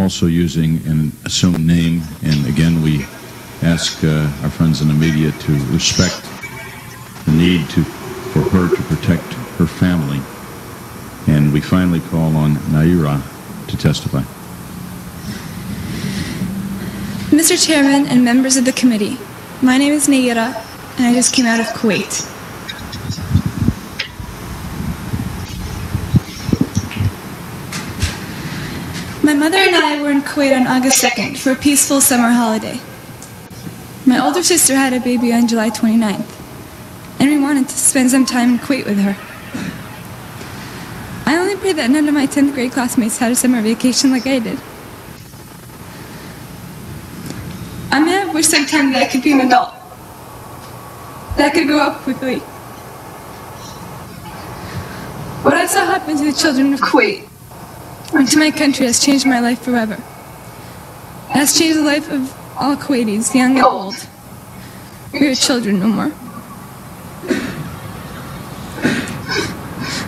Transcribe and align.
also 0.00 0.26
using 0.26 0.76
an 0.86 1.12
assumed 1.24 1.64
name. 1.66 2.02
And 2.22 2.46
again, 2.46 2.82
we 2.82 3.04
ask 3.62 4.02
uh, 4.02 4.30
our 4.42 4.50
friends 4.50 4.80
in 4.80 4.88
the 4.88 4.94
media 4.94 5.32
to 5.32 5.52
respect 5.72 6.22
the 7.26 7.32
need 7.32 7.68
to, 7.70 7.84
for 8.32 8.40
her 8.40 8.74
to 8.74 8.82
protect 8.84 9.32
her 9.58 9.66
family. 9.66 10.20
And 11.32 11.52
we 11.52 11.60
finally 11.60 12.00
call 12.00 12.34
on 12.36 12.54
Naira 12.72 13.20
to 13.68 13.76
testify. 13.76 14.22
Mr. 17.30 17.56
Chairman 17.64 18.06
and 18.06 18.24
members 18.24 18.56
of 18.56 18.64
the 18.64 18.72
committee, 18.72 19.18
my 19.62 19.78
name 19.78 19.92
is 19.92 20.08
Naira, 20.08 20.54
and 20.96 21.06
I 21.06 21.14
just 21.14 21.34
came 21.34 21.46
out 21.46 21.60
of 21.60 21.66
Kuwait. 21.66 22.29
My 29.30 29.36
mother 29.36 29.58
and 29.58 29.76
I 29.76 30.02
were 30.02 30.10
in 30.10 30.22
Kuwait 30.22 30.60
on 30.60 30.66
August 30.66 31.00
2nd 31.04 31.38
for 31.38 31.52
a 31.52 31.54
peaceful 31.54 32.00
summer 32.00 32.30
holiday. 32.30 32.80
My 34.04 34.18
older 34.18 34.42
sister 34.42 34.74
had 34.74 34.92
a 34.92 34.98
baby 34.98 35.32
on 35.32 35.46
July 35.46 35.70
29th, 35.70 36.26
and 37.20 37.30
we 37.30 37.38
wanted 37.38 37.68
to 37.68 37.74
spend 37.76 38.10
some 38.10 38.26
time 38.26 38.54
in 38.54 38.58
Kuwait 38.58 38.86
with 38.86 38.98
her. 38.98 39.16
I 41.26 41.36
only 41.36 41.54
pray 41.54 41.72
that 41.74 41.90
none 41.90 42.08
of 42.08 42.14
my 42.14 42.26
10th 42.26 42.54
grade 42.54 42.72
classmates 42.72 43.18
had 43.18 43.30
a 43.30 43.36
summer 43.36 43.62
vacation 43.62 44.10
like 44.10 44.26
I 44.26 44.40
did. 44.40 44.58
I 47.92 48.00
may 48.00 48.10
have 48.10 48.34
wished 48.34 48.50
sometime 48.50 48.92
that 48.94 49.04
I 49.04 49.06
could 49.06 49.22
be 49.22 49.30
an 49.30 49.42
adult, 49.42 49.72
that 51.36 51.46
I 51.46 51.50
could 51.50 51.68
grow 51.68 51.78
up 51.78 52.00
quickly. 52.02 52.40
What 55.44 55.54
I 55.54 55.66
saw 55.66 55.84
happen 55.86 56.16
to 56.16 56.24
the 56.24 56.32
children 56.32 56.74
of 56.74 56.80
Kuwait 56.80 57.30
and 58.12 58.28
to 58.28 58.38
my 58.38 58.50
country 58.50 58.86
has 58.86 58.98
changed 59.04 59.26
my 59.26 59.40
life 59.40 59.62
forever. 59.62 59.94
It 59.94 61.36
has 61.36 61.56
changed 61.58 61.78
the 61.78 61.84
life 61.84 62.10
of 62.10 62.34
all 62.56 62.76
Kuwaitis, 62.76 63.34
young 63.34 63.56
and 63.56 63.64
old. 63.64 63.94
We 65.12 65.28
are 65.28 65.34
children 65.34 65.80
no 65.80 65.88
more. 65.88 66.12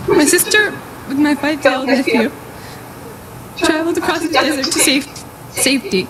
My 0.07 0.25
sister, 0.25 0.71
with 1.07 1.17
my 1.17 1.35
five-year-old 1.35 1.87
nephew, 1.87 2.31
traveled 3.57 3.97
across 3.97 4.21
the 4.21 4.29
desert 4.29 4.65
to 4.65 4.79
safe, 4.79 5.07
safety. 5.51 6.07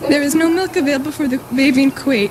There 0.00 0.22
is 0.22 0.34
no 0.34 0.48
milk 0.48 0.76
available 0.76 1.12
for 1.12 1.26
the 1.26 1.38
baby 1.54 1.82
in 1.82 1.90
Kuwait. 1.90 2.30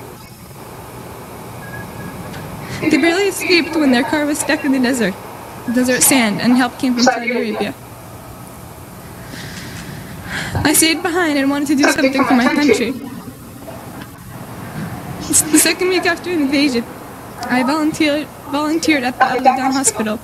They 2.81 2.97
barely 2.97 3.23
escaped 3.23 3.75
when 3.75 3.91
their 3.91 4.03
car 4.03 4.25
was 4.25 4.39
stuck 4.39 4.63
in 4.63 4.71
the 4.71 4.79
desert, 4.79 5.15
desert 5.73 6.01
sand, 6.03 6.39
and 6.39 6.55
help 6.55 6.77
came 6.79 6.93
from 6.93 7.03
Saudi 7.03 7.31
Arabia. 7.31 7.73
I 10.67 10.73
stayed 10.73 11.01
behind 11.01 11.39
and 11.39 11.49
wanted 11.49 11.69
to 11.69 11.75
do 11.75 11.83
something 11.83 12.25
for 12.25 12.33
my 12.33 12.53
country. 12.53 12.91
The 15.51 15.57
second 15.57 15.87
week 15.87 16.05
after 16.05 16.25
the 16.25 16.35
invasion, 16.35 16.83
I 17.43 17.63
volunteered, 17.63 18.27
volunteered 18.51 19.03
at 19.03 19.17
the 19.17 19.23
Al 19.23 19.71
Hospital 19.71 20.19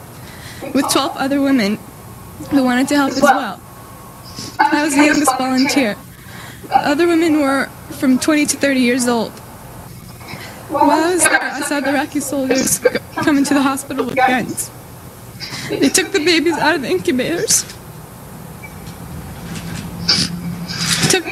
with 0.73 0.91
12 0.91 1.15
other 1.15 1.39
women 1.39 1.77
who 2.51 2.61
wanted 2.61 2.89
to 2.89 2.95
help 2.97 3.11
as 3.11 3.21
well. 3.21 3.61
I 4.59 4.83
was 4.83 4.93
the 4.93 5.05
youngest 5.05 5.31
volunteer. 5.37 5.95
Other 6.69 7.07
women 7.07 7.39
were 7.39 7.67
from 7.91 8.19
20 8.19 8.45
to 8.47 8.57
30 8.57 8.81
years 8.81 9.07
old. 9.07 9.31
While 10.67 10.91
I 10.91 11.13
was 11.13 11.23
there, 11.23 11.41
I 11.41 11.61
saw 11.61 11.79
the 11.79 11.91
Iraqi 11.91 12.19
soldiers 12.19 12.79
come 13.15 13.37
into 13.37 13.53
the 13.53 13.61
hospital 13.61 14.07
with 14.07 14.17
guns. 14.17 14.69
They 15.69 15.87
took 15.87 16.11
the 16.11 16.25
babies 16.25 16.55
out 16.55 16.75
of 16.75 16.81
the 16.81 16.89
incubators. 16.89 17.63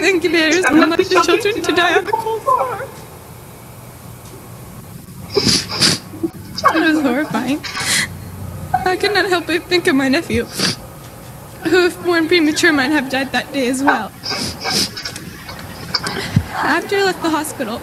The 0.01 0.07
incubators 0.07 0.65
and 0.65 0.79
left 0.79 1.09
the 1.09 1.21
children 1.21 1.61
to 1.61 1.71
die 1.73 1.95
on 1.95 2.05
the 2.05 2.11
cold 2.11 2.41
floor. 2.41 2.87
It 6.73 6.95
was 6.95 7.01
horrifying. 7.01 7.59
I 8.73 8.97
could 8.97 9.13
not 9.13 9.29
help 9.29 9.45
but 9.45 9.61
think 9.65 9.85
of 9.85 9.93
my 9.95 10.09
nephew, 10.09 10.45
who, 11.65 11.85
if 11.85 12.03
born 12.03 12.27
premature, 12.27 12.73
might 12.73 12.89
have 12.89 13.11
died 13.11 13.31
that 13.31 13.53
day 13.53 13.67
as 13.67 13.83
well. 13.83 14.11
After 16.65 16.97
I 16.97 17.03
left 17.03 17.21
the 17.21 17.29
hospital, 17.29 17.79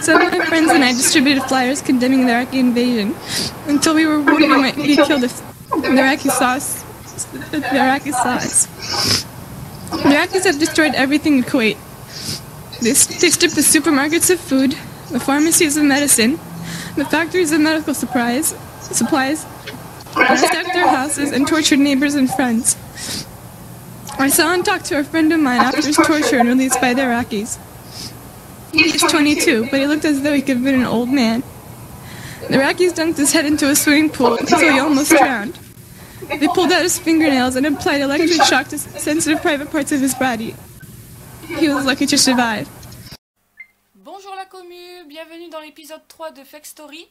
some 0.00 0.20
of 0.20 0.32
my 0.32 0.44
friends 0.46 0.68
and 0.68 0.82
I 0.82 0.90
distributed 0.90 1.44
flyers 1.44 1.80
condemning 1.80 2.26
the 2.26 2.32
Iraqi 2.32 2.58
invasion 2.58 3.14
until 3.68 3.94
we 3.94 4.04
were 4.04 4.20
worried 4.20 4.50
we 4.50 4.56
might 4.58 4.74
be 4.74 4.96
killed 4.96 5.22
if 5.22 5.40
the 5.70 5.92
Iraqi 5.92 6.28
sauce, 6.28 6.82
the 7.52 7.62
Iraqi 7.72 8.10
sauce. 8.10 8.66
The 9.92 10.08
Iraqis 10.08 10.44
have 10.44 10.58
destroyed 10.58 10.94
everything 10.94 11.36
in 11.36 11.44
Kuwait. 11.44 11.76
They, 12.80 12.92
they 12.92 13.30
stripped 13.30 13.54
the 13.54 13.60
supermarkets 13.60 14.30
of 14.30 14.40
food, 14.40 14.72
the 15.10 15.20
pharmacies 15.20 15.76
of 15.76 15.84
medicine, 15.84 16.32
the 16.96 17.04
factories 17.04 17.52
of 17.52 17.60
medical 17.60 17.92
supplies, 17.92 18.56
supplies, 18.80 19.44
ransacked 20.16 20.72
their 20.72 20.88
houses, 20.88 21.30
and 21.30 21.46
tortured 21.46 21.78
neighbors 21.78 22.14
and 22.14 22.30
friends. 22.30 22.76
I 24.18 24.28
saw 24.28 24.54
and 24.54 24.64
talked 24.64 24.86
to 24.86 24.98
a 24.98 25.04
friend 25.04 25.30
of 25.32 25.40
mine 25.40 25.60
after 25.60 25.86
his 25.86 25.96
torture 25.96 26.38
and 26.38 26.48
released 26.48 26.80
by 26.80 26.94
the 26.94 27.02
Iraqis. 27.02 27.58
He's 28.72 29.02
22, 29.02 29.68
but 29.70 29.78
he 29.78 29.86
looked 29.86 30.06
as 30.06 30.22
though 30.22 30.32
he 30.32 30.40
could 30.40 30.56
have 30.56 30.64
been 30.64 30.80
an 30.80 30.86
old 30.86 31.10
man. 31.10 31.42
The 32.48 32.56
Iraqis 32.56 32.94
dunked 32.94 33.18
his 33.18 33.32
head 33.32 33.44
into 33.44 33.68
a 33.68 33.76
swimming 33.76 34.08
pool 34.08 34.36
until 34.38 34.58
he 34.58 34.78
almost 34.78 35.10
drowned. 35.10 35.58
They 36.38 36.48
pulled 36.48 36.72
out 36.72 36.82
his 36.82 36.98
fingernails 36.98 37.56
and 37.56 37.66
applied 37.66 38.00
electric 38.00 38.42
shock 38.44 38.68
to 38.68 38.78
sensitive 38.78 39.42
private 39.42 39.70
parts 39.70 39.92
of 39.92 40.00
his 40.00 40.14
body. 40.14 40.54
He 41.58 41.68
was 41.68 41.84
lucky 41.84 42.06
to 42.06 42.16
survive. 42.16 42.66
Bonjour 43.94 44.34
la 44.34 44.46
commu, 44.46 45.04
bienvenue 45.06 45.50
dans 45.50 45.60
l'épisode 45.60 46.00
3 46.08 46.30
de 46.30 46.42
Fake 46.42 46.64
Story, 46.64 47.06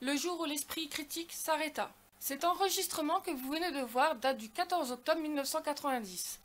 le 0.00 0.16
jour 0.16 0.40
où 0.40 0.44
l'esprit 0.46 0.88
critique 0.88 1.32
s'arrêta. 1.32 1.90
Cet 2.18 2.44
enregistrement 2.44 3.20
que 3.20 3.30
vous 3.30 3.52
venez 3.52 3.72
de 3.72 3.82
voir 3.82 4.14
date 4.16 4.38
du 4.38 4.48
14 4.48 4.92
octobre 4.92 5.20
1990. 5.20 6.40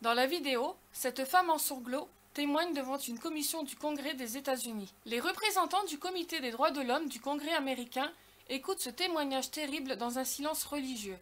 Dans 0.00 0.14
la 0.14 0.26
vidéo, 0.26 0.76
cette 0.92 1.24
femme 1.26 1.50
en 1.50 1.58
sanglots 1.58 2.08
témoigne 2.32 2.72
devant 2.72 2.98
une 2.98 3.18
commission 3.18 3.62
du 3.64 3.76
Congrès 3.76 4.14
des 4.14 4.38
États-Unis. 4.38 4.92
Les 5.04 5.20
représentants 5.20 5.84
du 5.84 5.98
Comité 5.98 6.40
des 6.40 6.52
droits 6.52 6.70
de 6.70 6.80
l'homme 6.80 7.08
du 7.08 7.20
Congrès 7.20 7.54
américain 7.54 8.10
écoutent 8.48 8.80
ce 8.80 8.90
témoignage 8.90 9.50
terrible 9.50 9.96
dans 9.96 10.18
un 10.18 10.24
silence 10.24 10.64
religieux. 10.64 11.18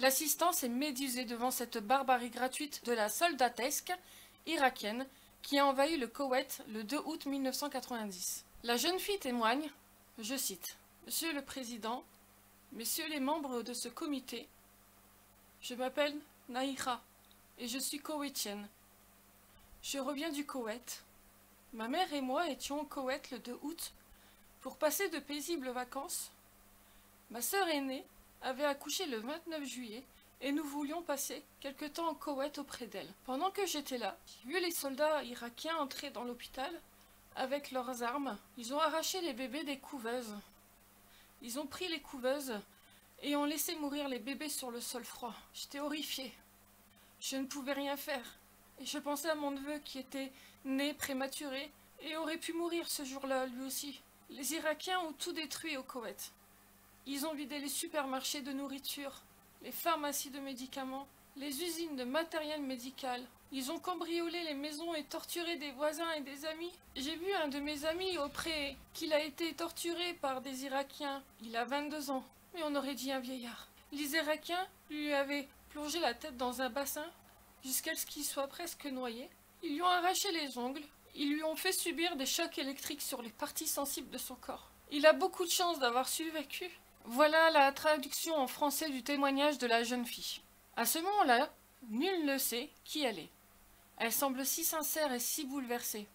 L'assistance 0.00 0.62
est 0.62 0.70
médusée 0.70 1.26
devant 1.26 1.50
cette 1.50 1.76
barbarie 1.76 2.30
gratuite 2.30 2.82
de 2.86 2.92
la 2.92 3.10
soldatesque 3.10 3.92
irakienne 4.46 5.06
qui 5.42 5.58
a 5.58 5.66
envahi 5.66 5.98
le 5.98 6.06
Koweït 6.06 6.62
le 6.68 6.84
2 6.84 7.00
août 7.04 7.26
1990. 7.26 8.46
La 8.62 8.78
jeune 8.78 8.98
fille 8.98 9.18
témoigne, 9.18 9.68
je 10.18 10.36
cite, 10.36 10.78
Monsieur 11.04 11.34
le 11.34 11.42
Président, 11.42 12.02
Messieurs 12.72 13.08
les 13.10 13.20
membres 13.20 13.60
de 13.60 13.74
ce 13.74 13.88
comité, 13.88 14.48
je 15.60 15.74
m'appelle 15.74 16.16
Naïra 16.48 17.02
et 17.58 17.68
je 17.68 17.78
suis 17.78 17.98
koweïtienne. 17.98 18.66
Je 19.82 19.98
reviens 19.98 20.30
du 20.30 20.46
Koweït. 20.46 21.04
Ma 21.74 21.88
mère 21.88 22.10
et 22.14 22.22
moi 22.22 22.48
étions 22.48 22.80
au 22.80 22.84
Koweït 22.84 23.30
le 23.32 23.38
2 23.38 23.58
août 23.60 23.92
pour 24.62 24.78
passer 24.78 25.10
de 25.10 25.18
paisibles 25.18 25.68
vacances. 25.68 26.30
Ma 27.30 27.42
sœur 27.42 27.68
aînée 27.68 28.06
avait 28.42 28.64
accouché 28.64 29.06
le 29.06 29.18
29 29.18 29.64
juillet 29.64 30.04
et 30.40 30.52
nous 30.52 30.64
voulions 30.64 31.02
passer 31.02 31.42
quelque 31.60 31.84
temps 31.84 32.08
au 32.10 32.14
Koweït 32.14 32.58
auprès 32.58 32.86
d'elle. 32.86 33.12
Pendant 33.24 33.50
que 33.50 33.66
j'étais 33.66 33.98
là, 33.98 34.16
j'ai 34.26 34.48
vu 34.48 34.60
les 34.60 34.70
soldats 34.70 35.22
irakiens 35.24 35.76
entrer 35.76 36.10
dans 36.10 36.24
l'hôpital 36.24 36.72
avec 37.36 37.70
leurs 37.70 38.02
armes. 38.02 38.38
Ils 38.56 38.72
ont 38.72 38.80
arraché 38.80 39.20
les 39.20 39.34
bébés 39.34 39.64
des 39.64 39.78
couveuses. 39.78 40.34
Ils 41.42 41.58
ont 41.58 41.66
pris 41.66 41.88
les 41.88 42.00
couveuses 42.00 42.58
et 43.22 43.36
ont 43.36 43.44
laissé 43.44 43.74
mourir 43.76 44.08
les 44.08 44.18
bébés 44.18 44.48
sur 44.48 44.70
le 44.70 44.80
sol 44.80 45.04
froid. 45.04 45.34
J'étais 45.52 45.80
horrifiée. 45.80 46.32
Je 47.20 47.36
ne 47.36 47.46
pouvais 47.46 47.74
rien 47.74 47.96
faire. 47.96 48.38
Et 48.80 48.86
je 48.86 48.98
pensais 48.98 49.28
à 49.28 49.34
mon 49.34 49.50
neveu 49.50 49.78
qui 49.84 49.98
était 49.98 50.32
né 50.64 50.94
prématuré 50.94 51.70
et 52.00 52.16
aurait 52.16 52.38
pu 52.38 52.54
mourir 52.54 52.88
ce 52.88 53.04
jour-là 53.04 53.46
lui 53.46 53.66
aussi. 53.66 54.00
Les 54.30 54.54
Irakiens 54.54 55.00
ont 55.00 55.12
tout 55.12 55.32
détruit 55.32 55.76
au 55.76 55.82
Koweït. 55.82 56.32
Ils 57.12 57.26
ont 57.26 57.34
vidé 57.34 57.58
les 57.58 57.68
supermarchés 57.68 58.40
de 58.40 58.52
nourriture, 58.52 59.24
les 59.62 59.72
pharmacies 59.72 60.30
de 60.30 60.38
médicaments, 60.38 61.08
les 61.34 61.64
usines 61.64 61.96
de 61.96 62.04
matériel 62.04 62.62
médical. 62.62 63.20
Ils 63.50 63.72
ont 63.72 63.80
cambriolé 63.80 64.44
les 64.44 64.54
maisons 64.54 64.94
et 64.94 65.02
torturé 65.02 65.56
des 65.56 65.72
voisins 65.72 66.12
et 66.12 66.20
des 66.20 66.46
amis. 66.46 66.70
J'ai 66.94 67.16
vu 67.16 67.32
un 67.42 67.48
de 67.48 67.58
mes 67.58 67.84
amis 67.84 68.16
auprès 68.18 68.76
qu'il 68.94 69.12
a 69.12 69.24
été 69.24 69.52
torturé 69.54 70.14
par 70.22 70.40
des 70.40 70.62
Irakiens. 70.66 71.20
Il 71.42 71.56
a 71.56 71.64
22 71.64 72.12
ans, 72.12 72.24
mais 72.54 72.62
on 72.62 72.76
aurait 72.76 72.94
dit 72.94 73.10
un 73.10 73.18
vieillard. 73.18 73.66
Les 73.90 74.14
Irakiens 74.14 74.68
lui 74.88 75.12
avaient 75.12 75.48
plongé 75.70 75.98
la 75.98 76.14
tête 76.14 76.36
dans 76.36 76.62
un 76.62 76.70
bassin 76.70 77.10
jusqu'à 77.64 77.96
ce 77.96 78.06
qu'il 78.06 78.24
soit 78.24 78.46
presque 78.46 78.86
noyé. 78.86 79.28
Ils 79.64 79.74
lui 79.74 79.82
ont 79.82 79.88
arraché 79.88 80.30
les 80.30 80.58
ongles. 80.58 80.86
Ils 81.16 81.32
lui 81.32 81.42
ont 81.42 81.56
fait 81.56 81.72
subir 81.72 82.14
des 82.14 82.26
chocs 82.26 82.58
électriques 82.58 83.02
sur 83.02 83.20
les 83.20 83.30
parties 83.30 83.66
sensibles 83.66 84.10
de 84.10 84.18
son 84.18 84.36
corps. 84.36 84.70
Il 84.92 85.06
a 85.06 85.12
beaucoup 85.12 85.44
de 85.44 85.50
chance 85.50 85.80
d'avoir 85.80 86.08
survécu. 86.08 86.70
Voilà 87.04 87.50
la 87.50 87.72
traduction 87.72 88.36
en 88.36 88.46
français 88.46 88.90
du 88.90 89.02
témoignage 89.02 89.58
de 89.58 89.66
la 89.66 89.82
jeune 89.82 90.04
fille. 90.04 90.40
À 90.76 90.84
ce 90.84 90.98
moment-là, 90.98 91.50
nul 91.88 92.24
ne 92.24 92.38
sait 92.38 92.70
qui 92.84 93.02
elle 93.02 93.18
est. 93.18 93.30
Elle 93.96 94.12
semble 94.12 94.44
si 94.46 94.64
sincère 94.64 95.12
et 95.12 95.18
si 95.18 95.44
bouleversée. 95.44 96.06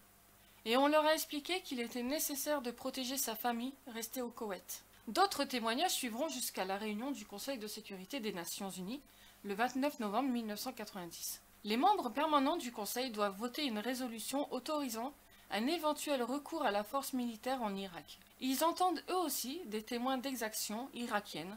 Et 0.64 0.76
on 0.76 0.88
leur 0.88 1.04
a 1.04 1.14
expliqué 1.14 1.60
qu'il 1.60 1.80
était 1.80 2.02
nécessaire 2.02 2.62
de 2.62 2.70
protéger 2.70 3.16
sa 3.16 3.36
famille 3.36 3.74
restée 3.86 4.22
au 4.22 4.30
Koweït. 4.30 4.84
D'autres 5.06 5.44
témoignages 5.44 5.92
suivront 5.92 6.28
jusqu'à 6.28 6.64
la 6.64 6.76
réunion 6.76 7.12
du 7.12 7.26
Conseil 7.26 7.58
de 7.58 7.68
sécurité 7.68 8.18
des 8.18 8.32
Nations 8.32 8.70
Unies 8.70 9.00
le 9.44 9.54
29 9.54 10.00
novembre 10.00 10.30
1990. 10.30 11.40
Les 11.62 11.76
membres 11.76 12.10
permanents 12.10 12.56
du 12.56 12.72
Conseil 12.72 13.10
doivent 13.10 13.36
voter 13.36 13.64
une 13.64 13.78
résolution 13.78 14.52
autorisant 14.52 15.12
un 15.50 15.66
éventuel 15.66 16.22
recours 16.22 16.64
à 16.64 16.70
la 16.70 16.84
force 16.84 17.12
militaire 17.12 17.62
en 17.62 17.74
Irak. 17.74 18.18
Ils 18.40 18.64
entendent 18.64 19.02
eux 19.10 19.18
aussi 19.18 19.60
des 19.66 19.82
témoins 19.82 20.18
d'exactions 20.18 20.88
irakiennes, 20.94 21.56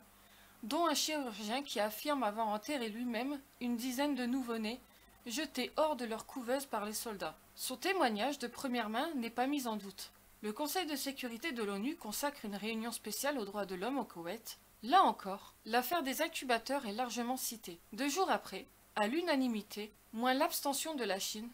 dont 0.64 0.88
un 0.88 0.94
chirurgien 0.94 1.64
qui 1.64 1.80
affirme 1.80 2.24
avoir 2.24 2.48
enterré 2.48 2.90
lui-même 2.90 3.40
une 3.62 3.78
dizaine 3.78 4.16
de 4.16 4.26
nouveau-nés 4.26 4.80
jetés 5.26 5.72
hors 5.78 5.96
de 5.96 6.06
leur 6.06 6.26
couveuse 6.26 6.66
par 6.66 6.86
les 6.86 6.94
soldats. 6.94 7.36
Son 7.56 7.76
témoignage 7.76 8.40
de 8.40 8.48
première 8.48 8.90
main 8.90 9.10
n'est 9.16 9.30
pas 9.30 9.48
mis 9.48 9.68
en 9.68 9.76
doute. 9.76 10.12
Le 10.42 10.54
Conseil 10.54 10.86
de 10.86 10.96
sécurité 10.96 11.52
de 11.52 11.64
l'ONU 11.64 11.96
consacre 11.96 12.46
une 12.46 12.56
réunion 12.56 12.92
spéciale 12.92 13.38
aux 13.38 13.46
droits 13.46 13.66
de 13.66 13.76
l'homme 13.76 14.00
au 14.00 14.06
Koweït. 14.06 14.58
Là 14.84 15.04
encore, 15.04 15.54
l'affaire 15.66 16.04
des 16.04 16.22
incubateurs 16.22 16.86
est 16.86 16.94
largement 16.94 17.36
citée. 17.36 17.80
Deux 17.92 18.08
jours 18.08 18.32
après, 18.32 18.66
à 18.96 19.08
l'unanimité, 19.08 19.92
moins 20.14 20.34
l'abstention 20.34 20.96
de 20.96 21.04
la 21.04 21.20
Chine, 21.20 21.50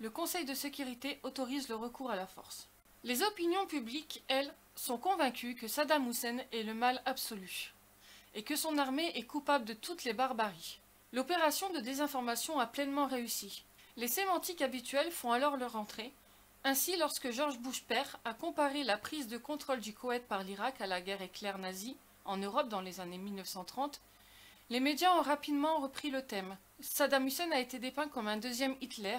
le 0.00 0.10
Conseil 0.10 0.44
de 0.44 0.54
sécurité 0.54 1.18
autorise 1.24 1.68
le 1.68 1.74
recours 1.74 2.10
à 2.10 2.16
la 2.16 2.26
force. 2.26 2.68
Les 3.04 3.22
opinions 3.22 3.66
publiques, 3.66 4.22
elles, 4.28 4.52
sont 4.76 4.98
convaincues 4.98 5.56
que 5.56 5.66
Saddam 5.66 6.08
Hussein 6.08 6.38
est 6.52 6.62
le 6.62 6.74
mal 6.74 7.02
absolu 7.04 7.74
et 8.34 8.44
que 8.44 8.54
son 8.54 8.78
armée 8.78 9.10
est 9.16 9.24
coupable 9.24 9.64
de 9.64 9.72
toutes 9.72 10.04
les 10.04 10.12
barbaries. 10.12 10.78
L'opération 11.12 11.72
de 11.72 11.80
désinformation 11.80 12.60
a 12.60 12.66
pleinement 12.66 13.06
réussi. 13.06 13.64
Les 13.96 14.06
sémantiques 14.06 14.62
habituelles 14.62 15.10
font 15.10 15.32
alors 15.32 15.56
leur 15.56 15.74
entrée. 15.74 16.12
Ainsi, 16.62 16.96
lorsque 16.96 17.30
George 17.30 17.58
Bush 17.58 17.82
père 17.82 18.20
a 18.24 18.34
comparé 18.34 18.84
la 18.84 18.98
prise 18.98 19.26
de 19.26 19.38
contrôle 19.38 19.80
du 19.80 19.94
Koweït 19.94 20.24
par 20.28 20.44
l'Irak 20.44 20.80
à 20.80 20.86
la 20.86 21.00
guerre 21.00 21.22
éclair 21.22 21.58
nazie 21.58 21.96
en 22.24 22.36
Europe 22.36 22.68
dans 22.68 22.82
les 22.82 23.00
années 23.00 23.18
1930, 23.18 24.00
les 24.70 24.80
médias 24.80 25.12
ont 25.14 25.22
rapidement 25.22 25.78
repris 25.78 26.10
le 26.10 26.22
thème. 26.22 26.56
Saddam 26.80 27.26
Hussein 27.26 27.50
a 27.50 27.58
été 27.58 27.78
dépeint 27.78 28.08
comme 28.08 28.28
un 28.28 28.36
deuxième 28.36 28.76
Hitler, 28.80 29.18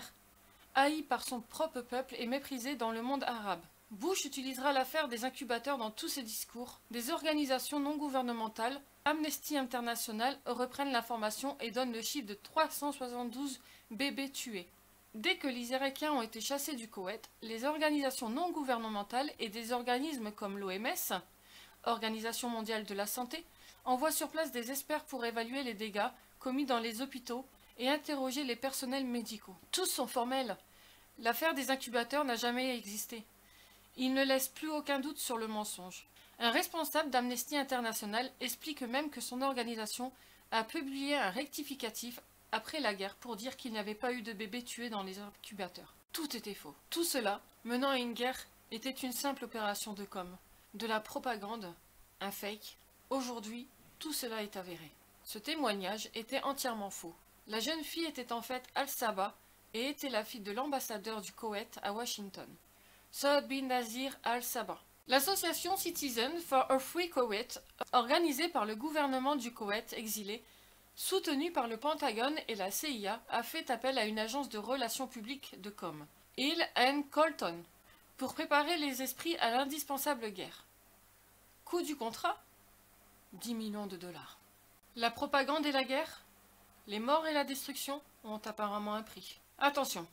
haï 0.79 1.01
par 1.01 1.23
son 1.23 1.41
propre 1.41 1.81
peuple 1.81 2.15
et 2.17 2.25
méprisé 2.25 2.75
dans 2.75 2.91
le 2.91 3.01
monde 3.01 3.25
arabe. 3.25 3.61
Bush 3.91 4.23
utilisera 4.23 4.71
l'affaire 4.71 5.09
des 5.09 5.25
incubateurs 5.25 5.77
dans 5.77 5.91
tous 5.91 6.07
ses 6.07 6.23
discours. 6.23 6.79
Des 6.89 7.09
organisations 7.09 7.81
non 7.81 7.97
gouvernementales, 7.97 8.79
Amnesty 9.03 9.57
International, 9.57 10.39
reprennent 10.45 10.93
l'information 10.93 11.57
et 11.59 11.71
donnent 11.71 11.91
le 11.91 12.01
chiffre 12.01 12.27
de 12.27 12.33
372 12.33 13.59
bébés 13.91 14.31
tués. 14.31 14.69
Dès 15.15 15.35
que 15.35 15.47
les 15.49 15.71
Irakiens 15.71 16.13
ont 16.13 16.21
été 16.21 16.39
chassés 16.39 16.75
du 16.75 16.87
Koweït, 16.87 17.29
les 17.41 17.65
organisations 17.65 18.29
non 18.29 18.51
gouvernementales 18.51 19.31
et 19.39 19.49
des 19.49 19.73
organismes 19.73 20.31
comme 20.31 20.57
l'OMS, 20.57 21.19
Organisation 21.83 22.49
mondiale 22.49 22.85
de 22.85 22.93
la 22.93 23.05
santé, 23.05 23.43
envoient 23.83 24.11
sur 24.11 24.29
place 24.29 24.51
des 24.51 24.71
experts 24.71 25.05
pour 25.05 25.25
évaluer 25.25 25.63
les 25.63 25.73
dégâts 25.73 26.09
commis 26.39 26.65
dans 26.65 26.79
les 26.79 27.01
hôpitaux 27.01 27.45
et 27.77 27.89
interroger 27.89 28.43
les 28.43 28.57
personnels 28.57 29.05
médicaux. 29.05 29.55
Tous 29.71 29.85
sont 29.85 30.07
formels. 30.07 30.57
L'affaire 31.21 31.53
des 31.53 31.69
incubateurs 31.69 32.23
n'a 32.23 32.35
jamais 32.35 32.77
existé. 32.77 33.25
Il 33.97 34.13
ne 34.13 34.23
laisse 34.23 34.47
plus 34.47 34.69
aucun 34.69 34.99
doute 34.99 35.17
sur 35.17 35.37
le 35.37 35.47
mensonge. 35.47 36.07
Un 36.39 36.51
responsable 36.51 37.09
d'Amnesty 37.09 37.57
International 37.57 38.31
explique 38.39 38.81
même 38.81 39.09
que 39.09 39.19
son 39.19 39.41
organisation 39.41 40.13
a 40.51 40.63
publié 40.63 41.17
un 41.17 41.29
rectificatif 41.29 42.21
après 42.53 42.79
la 42.79 42.93
guerre 42.93 43.15
pour 43.15 43.35
dire 43.35 43.57
qu'il 43.57 43.73
n'y 43.73 43.79
avait 43.79 43.95
pas 43.95 44.13
eu 44.13 44.21
de 44.21 44.31
bébés 44.31 44.63
tués 44.63 44.89
dans 44.89 45.03
les 45.03 45.19
incubateurs. 45.19 45.93
Tout 46.13 46.37
était 46.37 46.53
faux. 46.53 46.73
Tout 46.89 47.03
cela, 47.03 47.41
menant 47.65 47.89
à 47.89 47.97
une 47.97 48.13
guerre, 48.13 48.47
était 48.71 48.89
une 48.89 49.11
simple 49.11 49.43
opération 49.43 49.93
de 49.93 50.05
com. 50.05 50.35
De 50.73 50.87
la 50.87 51.01
propagande, 51.01 51.73
un 52.21 52.31
fake. 52.31 52.77
Aujourd'hui, 53.09 53.67
tout 53.99 54.13
cela 54.13 54.41
est 54.41 54.55
avéré. 54.55 54.91
Ce 55.25 55.37
témoignage 55.37 56.09
était 56.15 56.41
entièrement 56.43 56.89
faux. 56.89 57.13
La 57.47 57.59
jeune 57.59 57.83
fille 57.83 58.05
était 58.05 58.31
en 58.31 58.41
fait 58.41 58.63
Al-Saba 58.75 59.35
et 59.73 59.89
était 59.89 60.09
la 60.09 60.23
fille 60.23 60.41
de 60.41 60.51
l'ambassadeur 60.51 61.21
du 61.21 61.31
Koweït 61.31 61.79
à 61.83 61.93
Washington. 61.93 62.47
Saad 63.11 63.47
bin 63.47 63.63
Nazir 63.63 64.17
al-Sabah. 64.23 64.79
L'association 65.07 65.75
Citizen 65.75 66.37
for 66.39 66.71
a 66.71 66.77
Free 66.77 67.09
Koweït, 67.09 67.61
organisée 67.93 68.47
par 68.47 68.65
le 68.65 68.75
gouvernement 68.75 69.35
du 69.35 69.51
Koweït 69.51 69.93
exilé, 69.93 70.43
soutenue 70.95 71.51
par 71.51 71.67
le 71.67 71.77
Pentagone 71.77 72.37
et 72.47 72.55
la 72.55 72.69
CIA, 72.69 73.21
a 73.29 73.41
fait 73.41 73.71
appel 73.71 73.97
à 73.97 74.05
une 74.05 74.19
agence 74.19 74.49
de 74.49 74.59
relations 74.59 75.07
publiques 75.07 75.59
de 75.61 75.69
com, 75.69 76.05
Hill 76.37 76.63
and 76.75 77.03
Colton, 77.09 77.63
pour 78.17 78.33
préparer 78.33 78.77
les 78.77 79.01
esprits 79.01 79.37
à 79.37 79.49
l'indispensable 79.49 80.29
guerre. 80.29 80.65
Coût 81.65 81.81
du 81.81 81.95
contrat? 81.95 82.37
10 83.33 83.53
millions 83.55 83.87
de 83.87 83.97
dollars. 83.97 84.37
La 84.95 85.09
propagande 85.09 85.65
et 85.65 85.71
la 85.71 85.83
guerre? 85.83 86.21
Les 86.87 86.99
morts 86.99 87.25
et 87.27 87.33
la 87.33 87.45
destruction? 87.45 88.01
Ont 88.23 88.41
apparemment 88.45 88.95
un 88.95 89.03
prix. 89.03 89.39
Attention, 89.61 90.07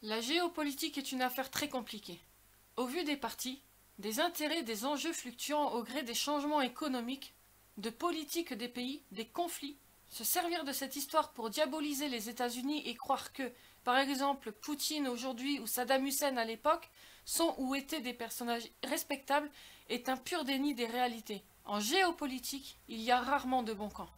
la 0.00 0.22
géopolitique 0.22 0.96
est 0.96 1.12
une 1.12 1.20
affaire 1.20 1.50
très 1.50 1.68
compliquée. 1.68 2.18
Au 2.78 2.86
vu 2.86 3.04
des 3.04 3.18
partis, 3.18 3.60
des 3.98 4.18
intérêts, 4.18 4.62
des 4.62 4.86
enjeux 4.86 5.12
fluctuants 5.12 5.74
au 5.74 5.82
gré 5.82 6.02
des 6.04 6.14
changements 6.14 6.62
économiques, 6.62 7.34
de 7.76 7.90
politique 7.90 8.54
des 8.54 8.68
pays, 8.68 9.02
des 9.12 9.26
conflits, 9.26 9.76
se 10.08 10.24
servir 10.24 10.64
de 10.64 10.72
cette 10.72 10.96
histoire 10.96 11.32
pour 11.32 11.50
diaboliser 11.50 12.08
les 12.08 12.30
États-Unis 12.30 12.82
et 12.86 12.94
croire 12.94 13.34
que, 13.34 13.52
par 13.84 13.98
exemple, 13.98 14.52
Poutine 14.52 15.06
aujourd'hui 15.06 15.60
ou 15.60 15.66
Saddam 15.66 16.06
Hussein 16.06 16.38
à 16.38 16.46
l'époque 16.46 16.88
sont 17.26 17.54
ou 17.58 17.74
étaient 17.74 18.00
des 18.00 18.14
personnages 18.14 18.70
respectables 18.84 19.50
est 19.90 20.08
un 20.08 20.16
pur 20.16 20.44
déni 20.44 20.74
des 20.74 20.86
réalités. 20.86 21.44
En 21.66 21.78
géopolitique, 21.78 22.78
il 22.88 23.02
y 23.02 23.10
a 23.10 23.20
rarement 23.20 23.62
de 23.62 23.74
bons 23.74 23.90
camps. 23.90 24.08